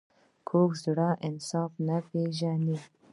[0.47, 2.77] کوږ زړه انصاف نه پېژني